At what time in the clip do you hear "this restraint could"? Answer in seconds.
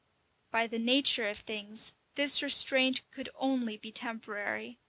2.15-3.29